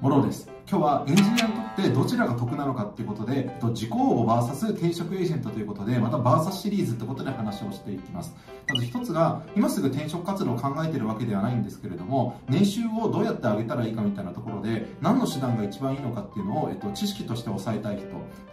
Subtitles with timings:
[0.00, 0.48] ものです。
[0.70, 8.36] 今日はエンジニアにとってどちらが得なのかっていうことでえっと自己応募 VS 転職エージェントということでまた VS シリーズってことで話をしていきます。
[8.68, 18.06] まず一つが今すぐ転職活動を考えてるわけではないんですけれども年収をどうやって上げたらいいかみたいなところで何の手段が一番いいのかっていうのを、えっと、知識として押さえたい人。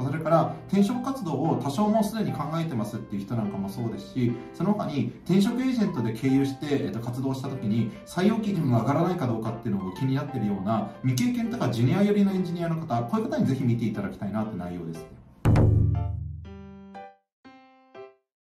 [0.03, 15.17] それから転職活動を多少もうすでに考えてますっていう人なんかもそうですしその他に転職エージェントで経由して、えっと、活動した時に採用基準が上がらないかどうかっていうのが気になってるような未経験とかジュニア寄りのエンジニアの方こういう方にぜひ見ていただきたいなって内容ですね。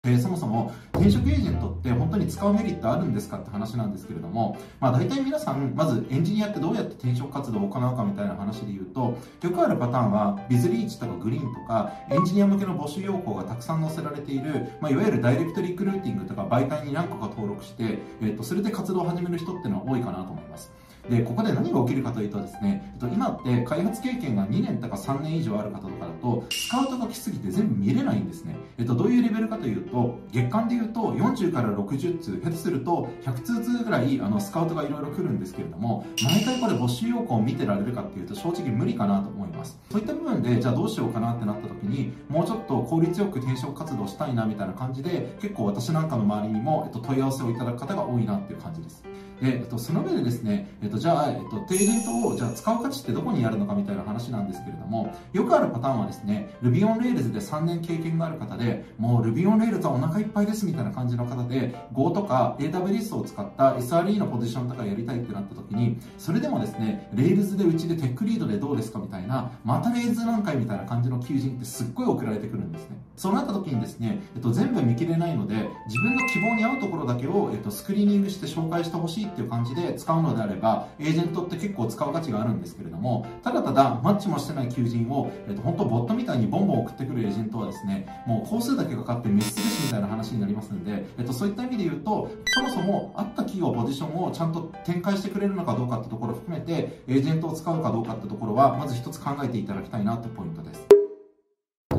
[0.04, 20.70] でそもそも転職エージェントって本当に使うメリットあるんですかって話なんですけれども、まあ、大体皆さんまずエンジニアってどうやって転職活動を行うかみたいな話で言うとよくあるパターンはビズリーチとかグリーンとかエンジニア向けの募集要項がたくさん載せられている、まあ、いわゆるダイレクトリクルーティングとか媒体に何個か登録して、えー、とそれで活動を始める人っていうのは多いかなと思います。
[21.10, 39.78] でここで何が起きるかというとですね今って開発経験が2年とか3年以上ある方とかだとスカウトが来すぎて全部見れないんですね、えっと、どういうレベルかというと月間でいうと40から60通下手すると100通通ぐらいあのスカウトがいろいろ来るんですけれども毎回これ募集要項を見てられるかっていうと正直無理かなと思います。
[39.91, 49.05] そういった部分でじゃあどうしようかなってなった時にもうちょっと効率よく転職活動したいなみたいな感じで結構私なんかの周りにも、えっと、問い合わせをいただく方が多いなっていう感じです。
[49.41, 72.97] で、えっと、その上でですね、えっと、じゃあ、えっと、テージントをじゃあ使う価値ってどこにあるのかみたいな話なんですけれども、よくあるパターンはですね、Ruby on Rails で3年経験がある方で、もう Ruby on Rails はお腹いっぱいですみたいな感じの方で、Go とか AWS を使った SRE のポジションとかやりたいってなった時に、それでもですね、Rails でうちでテックリードでどうですかみたいな、また Rails 何回みたいな感じの求人ってすっごい送られてくるんですね。
[73.17, 75.55] そうなった時にですね、えっと、全部見切れないので、
[75.87, 100.95] 自分の希望に合うところだけを、えっと、スクリーニングして紹介してほしいっていう感じで使うのであれば、エージェントって結構使う価値があるんですけれども、ただただマッチもしてない求人を、えっと、本当ボットみたいにボンボン送ってくるエージェントはですね、もう工数だけかかってメスですみたいな話になりますので、えっと、そういった意味で言うと、そもそもあった企業ポジションをちゃんと展開してくれるのかどうかってところを含めて、エージェントを使うかどうかってところは、まず一つ考えていただきたいなってポイントです。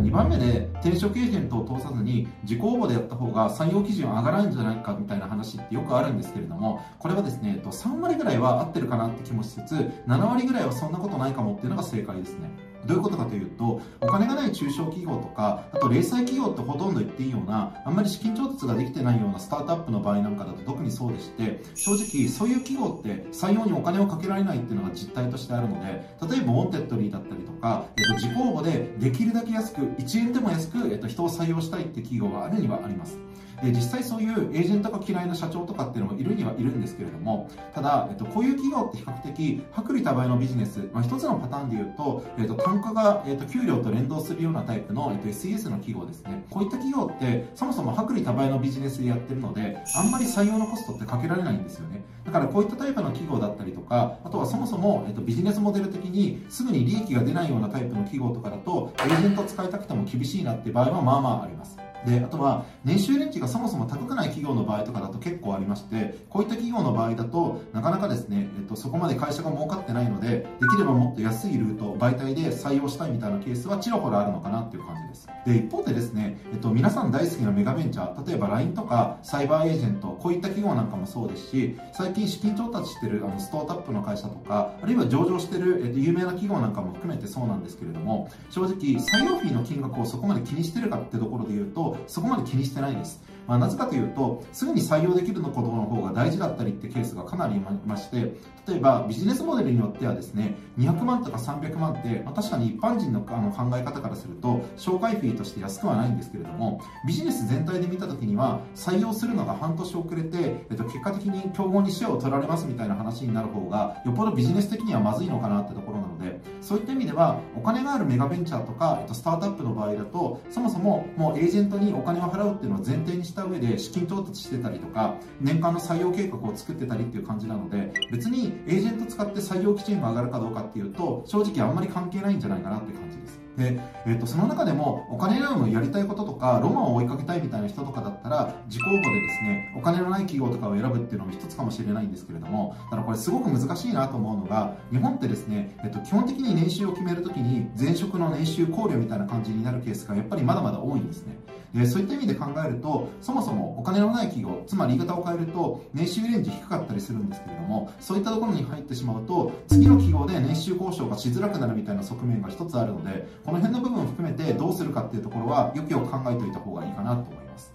[0.08, 9.74] 2番目で転職エージェントを通さずに自己応募でやった方が採用基準上がらないんじゃないかみたいな話ってよくあるんですけれどもこれはですね3割ぐらいは合ってるかなって気もしつつ
[10.08, 12.50] 7割ぐらいはそんなことないかもっていうのが正解ですね。
[12.86, 25.88] どういうことかというとお金がない中小企業とかあと零細企業ってほとんど言っていいようなあんまり資金調達ができてないようなスタートアップの場合なんかだと特にそうでして正直そういう企業って採用にお金をかけられないっていうのが実態としてあるので
[26.30, 33.18] 例えば Wantedly だったりとか、えっと、自己応募でできるだけ安く1円でも安く、えっと、人を採用したいって企業があるにはあります。
[33.64, 46.46] で実際そういうエージェントが嫌いな社長とかっていうのもいるにはいるんですけれどもただ、えっと、こういう企業って比較的薄利多売のビジネス、まあ、一つのパターンで言うと、えっと、単価が、えっと、給料と連動するようなタイプの、えっと、SES の企業ですね。
[46.50, 52.04] こういった企業ってそもそも薄利多売のビジネスでやってるのであんまり採用のコストってかけられないんですよね。
[52.26, 61.87] だからこういったタイプの企業だったりとかあとはそもそも、えっと、ビジネスモデル的にすぐに利益が出ないようなタイプの企業とかだとエージェント使いたくても厳しいなって場合はまあまああります。
[62.08, 75.28] であとは年収レンジがそもそも高くない企業の場合とかだと結構ありましてこういった企業の場合だとなかなかですね、えっと、そこまで会社が儲かってないのでできればもっと安いルート媒体で採用したいみたいなケースはちらほらあるのかなっていう感じです。
[75.46, 93.27] で一方でですね、えっと、皆さん大好きなメガベンチャー例えば LINE とかサイバーエージェントこういった企業なんかもそうですし最近資金調達してるあのストートアップの会社とかあるいは上場してる、えっと、有名な企業なんかも含めてそうなんですけれども正直採用フィーの金額をそこまで気にしてるかってところで言うとそこまで気にしてないです。
[93.48, 98.34] まあ、なぜかというと、すぐに採用できるのことの方が大事だったりってケースがかなりいまして、
[98.68, 133.40] 例えばビジネスモデルによってはですね、200万とか300万って、まあ、確かに一般人のあの考え方からすると、紹介フィーとして安くはないんですけれども、ビジネス全体で見たときには、採用するのが半年遅れて、えっと、結果的に競合にシェアを取られますみたいな話になる方が、よっぽどビジネス的にはまずいのかなってところなので、そういった意味では、お金があるメガベンチャーとか、えっと、スタートアップの場合だと、そもそももうエージェントにお金を払うっていうのを前提にしてした上で資金調達してたりとか年間の採用計画を作ってたりっていう感じなので別にエージェント使って採用基準が上がるかどうかっていうと正直あんまり関係ないんじゃないかなって感じです。
[133.58, 151.47] で、えー、とその中でもお金よりもやりたいこととかロマンを追いかけたいみたいな人とかだったら自己応募でですねお金のない企業とかを選ぶっていうのも一つかもしれないんですけれどもただこれすごく難しいなと思うのが日本ってですね、えー、と基本的に年収を決めるときに前職の年収考慮みたいな感じになるケースがやっぱりまだまだ多いんですね。
[151.78, 167.72] でそういった意味で考えるとそもそもお金のない企業つまり言い方を変えると年収レンジ低かったりするんですけれどもそういったところに入ってしまうと次の企業で年収交渉がしづらくなるみたいな側面が一つあるのでこの辺の部分を含めてどうするかっていうところはよくよく考えておいた方がいいかなと思います。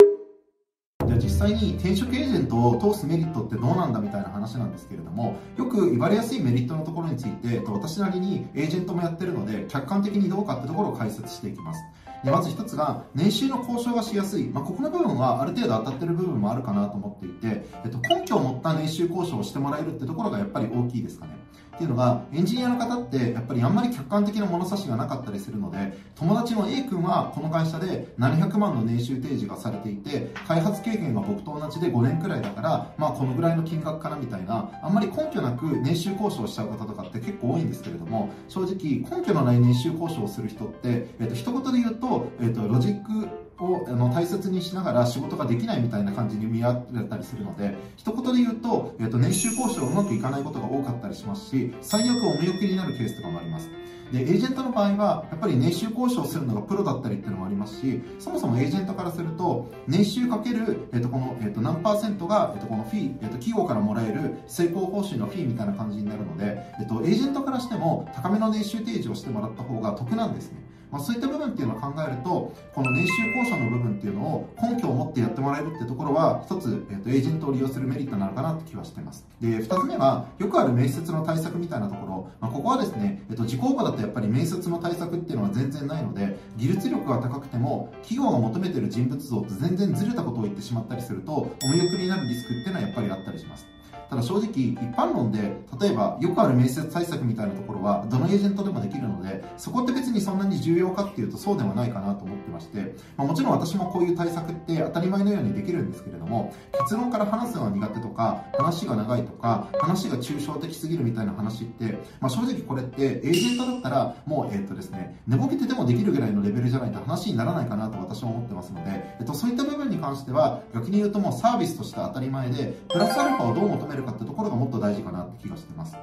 [1.07, 11.81] じゃあ実際に転職エージェントを通すメリットってどうなんだみたいな話なんですけれどもよく言われやすいメリットのところについて私なりにエージェントもやってるので客観的にどうかってところを解説していきます。
[12.25, 21.33] でまず1つが年収の交渉がしやすい、まあ、ここの部分はある程度当たってる部分もあるかなと思っていて、えっと、根拠を持った年収交渉をしてもらえるってところがやっぱり大きいですかね。
[21.75, 43.29] っていうのがエンジニアの方ってやっぱりあんまり客観的な物差しがなかったりするので友達の A 君はこの会社で700万の年収提示がされていて開発経験が僕と同じで5年くらいだからまあこのぐらいの金額かなみたいなあんまり根拠なく年収交渉しちゃう方とかって結構多いんですけれども正直根拠のない年収交渉をする人って、えっと、一言で言うと、えっと、ロジック
[43.59, 53.71] をあの大切にしながら仕事ができないみたいな感じに見られたりするので一言で言うと,、えー、と年収交渉うまくいかないことが多かったりしますし最悪お見送りになるケースとかもあります。
[54.13, 70.62] でエージェントの場合はやっぱり年収交渉するのがプロだったりっていうのもありますしそもそもエージェントからすると年収かける、えー、とこの、えー、と何パーセントが、えー、とこのフィー、えー、と企業からもらえる成功報酬のフィーみたいな感じになるので、えー、とエージェントからしても高めの年収提示をしてもらった方が得なんですね。
[70.93, 79.27] まあ、そういった部分っていうのを考えるとこの年収交渉の部分っていうのを根拠を持ってやってもらえるってところは一つ、えーと、エージェントを利用するメリットなのかなって気はしてます。
[79.41, 93.72] で2つ目はよくある面接の対策みたいなところ、まあ、ここはですね、えーと、自己応募だとやっぱり面接の対策っていうのは全然ないので技術力が高くても企業が求めてる人物像と全然ずれたことを言ってしまったりするとお見送りになるリスクっていうのはやっぱりあったりします。
[94.13, 95.41] ただ正直一般論で
[95.81, 125.97] 例えばよくある面接対策みたいなところはどのエージェントでもできるのでそこって別にそんなに重要かっていうとそうではないかなと思ってまして、まあ、もちろん私もこういう対策って当たり前のようにできるんですけれども結論から話すのは苦手とか話が長いとか話が抽象的すぎるみたいな話って、まあ、正直これってエージェントだったらもうえっとですね寝ぼけてでもできるぐらいのレベルじゃないと話にならないかなと私は思ってますので、えっと、そういった部分に関しては逆に言うともうサービスとして当たり前でプラスアルファをどう求めるかってところがもっと大事かなって気がしてます。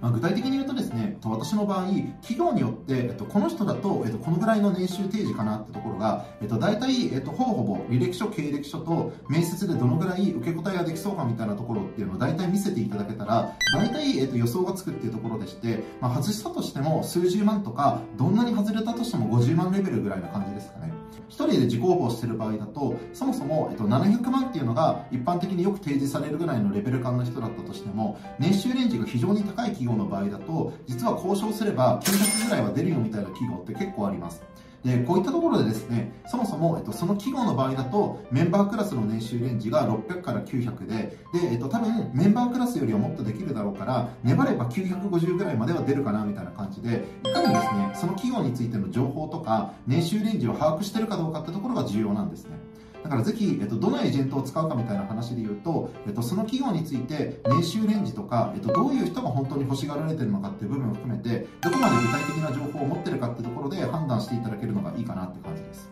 [0.00, 1.86] まあ、具体的に言うとですね、私の場合、
[2.22, 20.99] 企業によって、えっと、この人だと、えっと、このぐらいの年収提示かなってところが、えっと、大体、えっと、ほぼほぼ履歴書、経歴書と面接でどのぐらい受け答えができそうかみたいなところっていうのを大体見せていただけたら、大体、えっと、予想がつくっていうところでして、まあ、外したとしても数十万とか、どんなに外れたとしても50万レベルぐらいな感じですかね。
[21.28, 34.42] 1人で自己応募してる場合だと、そもそも、えっと、700万っていうのが一般的によく提示されるぐらいのレベル感の人だったとしても、年収レンジが非常に高い企業の場合だと、実は交渉すれば900ぐらいは出るよみたいな企業って結構あります。
[34.84, 52.52] で、こういったところでですね、そもそも、えっと、その企業の場合だと、メンバークラスの年収レンジが600から900で、で、えっと、多分、メンバークラスよりはもっとできるだろうから、粘れば950ぐらいまでは出るかな、みたいな感じで、いかにですね、その企業についての情報とか、年収レンジを把握してるかどうかってところが重要なんですね。
[53.02, 65.90] だからぜひ、えっと、どのエージェントを使うかみたいな話で言うと、えっと、その企業について年収レンジとか、えっと、どういう人が本当に欲しがられてるのかっていう部分を含めてどこまで具体的な情報を持ってるかってところで判断していただけるのがいいかなって感じです。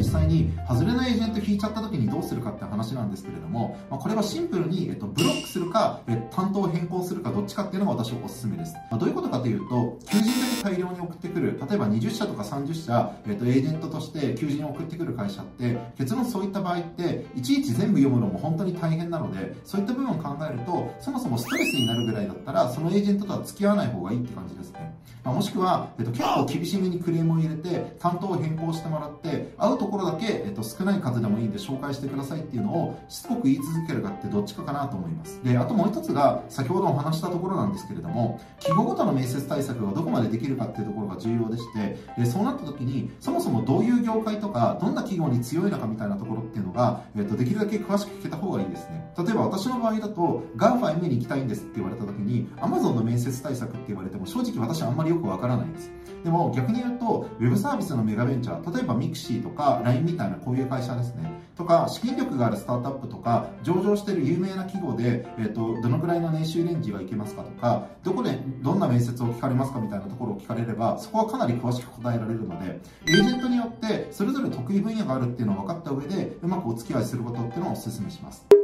[0.00, 35.42] 実際に外れないエージェント引いちゃった時にどうするかって話なんですけれども、まあ、これはシンプルに、えっと、ブロックするか、え担当を変更するかどっちかっていうのが私はおすすめです、まあ、どういうことかというと求人だけ大量に送ってくる例えば20社とか30社、えっと、エージェントとして求人を送ってくる会社って結論そういった場合っていちいち全部読むのも本当に大変なのでそういった部分を考えるとそもそもストレスになるぐらいだったらそのエージェントとは付き合わない方がいいって感じですね、まあ、もしくは、えっと、結構厳しめにクレームを入れて担当を変更してもらって会うところだけ、えっと、少ない数でもいいんで紹介してくださいっていうのをしつこく言い続けるかってどっちかかなと思います。
[35.42, 49.09] であともう一つが先ほどお話したところなんですけれども季語ごとの面接対策がどこまでできるかっていうところが重要でしてでそうなった時にそもそもどういう業界とかどんな企業に強いのかみたいなところっていうのが、えっと、できるだけ詳しく聞けた方がいいですね。
[49.24, 55.90] 例えば私の場合だと GAFA に行きたいんですって言われた時に Amazon の面接対策って言われても正直私はあんまりよくわからないんです
[56.24, 78.59] でも逆に言うとウェブサービスのメガベンチャー例えば Mixi とか LINE みたいなこういう会社ですねとか資金力があるスタートアップとか上場している有名な企業で、えーと、どのぐらいの年収レンジがいけますかとかどこでどんな面接を聞かれますかみたいなところを聞かれればそこはかなり詳しく答えられるのでエージェントによってそれぞれ得意分野があるっていうのを分かった上でうまくお付き合いすることっていうのをお勧めします。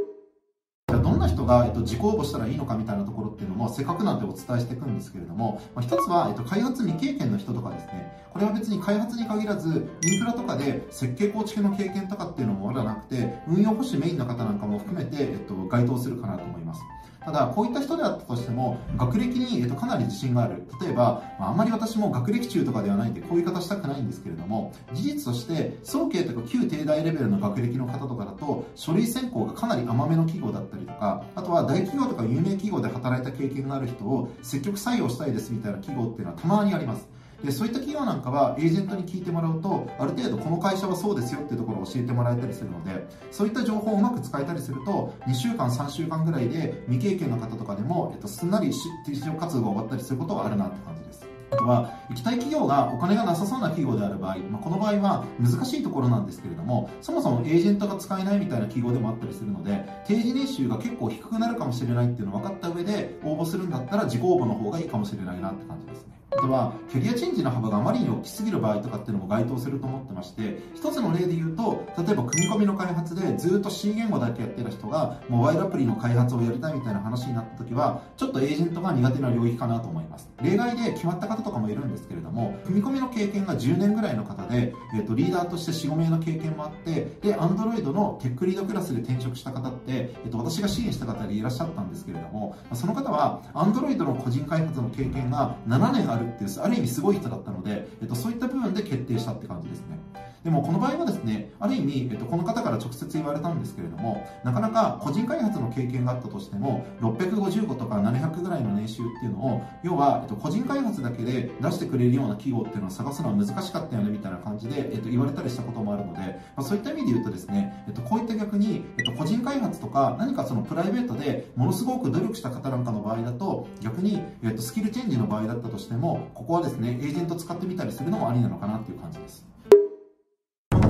[1.27, 16.81] な人が、えっと、自己応募したらいいのかみたいなところっていうのも、せっかくなんでお伝えしていくんですけれども、まあ、一つは、えっと、開発未経験の人とかですね、これは別に開発に限らず、インフラとかで設計構築の経験とかっていうのもまだなくて、運用保守メインの方なんかも含めて、えっと、該当するかなと思います。
[17.27, 20.65] ただ、こういった人であったとしても、学歴に、えっと、かなり自信がある。
[20.81, 37.16] 例えば、まあ、んまり私も学歴中とかではないんで、こういう言い方したくないんですけれども、事実として、早慶とか旧帝大レベルの学歴の方とかだと、書類選考がかなり甘めの企業だったりとか、あとは大企業とか有名企業で働いた経験がある人を積極採用したいですみたいな企業っていうのはたまにあります。
[37.43, 48.71] でそういった企業なんかはエージェントに聞いてもらうとある程度この会社はそうですよっていうところを教えてもらえたりするのでそういった情報をうまく使えたりすると2週間3週間ぐらいで未経験の方とかでも、えっと、すんなり
[49.03, 51.27] 転職活動が終わったりすることがあるなって感じです。
[51.49, 66.16] あとは行きたい企業がお金がなさそうな企業である場合、まあ、この場合は難しいところなんですけれどもそもそもエージェントが使えないみたいな企業でもあったりするので定時年収が結構低くなるかもしれないっていうのを分かった上で応募するんだったら自己応募の方がいいかもしれないなって感じですね。
[66.29, 80.29] あとは、キャリアチェンジの幅があまりに大きすぎる場合とかっていうのも該当すると思ってまして、一つの例で言うと、例えば組み込みの開発でずっと C 言語だけやってた人が、モバイルアプリの開発をやりたいみたいな話になった時は、ちょっとエージェントが苦手な領域かなと思います。
[80.41, 99.99] 例外で決まった方とかもいるんですけれども、組み込みの経験が10年ぐらいの方で、え、ー、と、リーダーとして4、5名の経験もあって、で、Android のテックリードクラスで転職した方って、えっ、ー、と、私が支援した方でいらっしゃったんですけれども、その方は、Android の個人開発の経験が7年あるっていう、ある意味すごい人だったので、えっと、そういった部分で決定したって感じですね。
[100.47, 129.45] でもこの場合はですね、ある意味、えっと、この方から直接言われたんですけれども、なかなか個人開発の経験があったとしても、655とか700ぐらいの年収っていうのを、要は、えっと、個人開発だけで出してくれるような企業っていうのを探すのは難しかったよねみたいな感じで、えっと、言われたりしたこともあるので、まあ、そういった意味で言うとですね、えっと、こういった逆に、えっと、個人開発とか何かそのプライベートでものすごく努力した方なんかの場合だと、逆に、えっと、スキルチェンジの場合だったとしても、ここはですね、エージェント使ってみたりするのもありなのかなっていう感じです。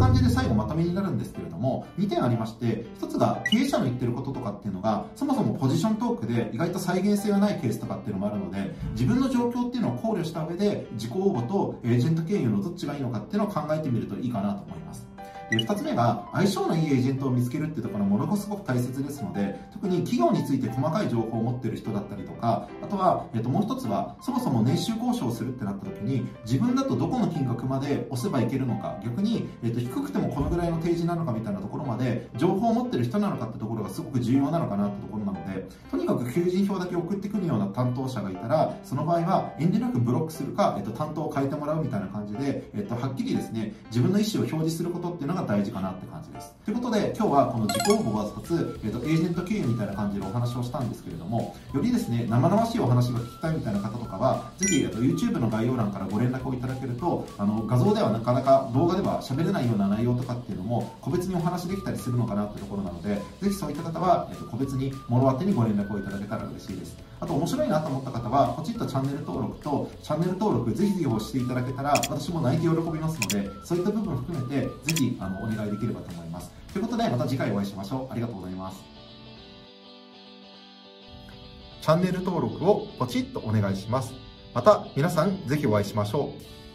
[0.07, 15.07] 感じで最後まとめになるんですけれども、2点ありまして、1つが経営者の言ってることとかっていうのが、そもそもポジショントークで意外と再現性がないケースとかっていうのもあるので、自分の状況っていうのを考慮した上で、自己応募とエージェント経由のどっちがいいのかっていうのを考えてみるといいかなと思います。
[15.49, 46.53] で2つ目が相性のいいエージェントを見つけるっていうところものすごく大切ですので特に企業について細かい情報を持っている人だったりとかあとは、えっと、もう一つはそもそも年収交渉をするってなった時に自分だとどこの金額まで押せばいけるのか逆に、えっと、低くてもこのぐらいの提示なのかみたいなところまで情報を持ってる人なのかってところがすごく重要なのかなってところなのでとにかく求人票だけ送ってくるような担当者がいたらその場合は遠慮なくブロックするか、えっと、担当を変えてもらうみたいな感じで、えっと、はっきりですね自分の意思を表示することっていうのがが大事かなって感じです。
[46.65, 67.06] ということで、今日はこの自己応募が2つ、えーと、エージェント経由みたいな感じでお話をしたんですけれども、よりですね、生々しいお話が聞きたいみたいな方とかは、ぜひ、えーと、YouTube の概要欄からご連絡をいただけると、あの画像ではなかなか動画では喋れないような内容とかっていうのも、個別にお話できたりするのかなってところなので、ぜひそういった方は、えーと、個別に物当てにご連絡をいただけたら嬉しいです。
[67.19, 76.51] あと面白いなと思った方は、ポチッとチャンネル登録と、チャンネル登録ぜひぜひ押していただけたら、私も泣いて喜びますので、そういった部分を含めて、ぜひあのお願いできればと思います。
[76.71, 78.11] ということで、また次回お会いしましょう。
[78.11, 78.77] ありがとうございます。
[81.81, 84.13] チャンネル登録をポチッとお願いします。
[84.53, 86.66] また皆さんぜひお会いしましょう。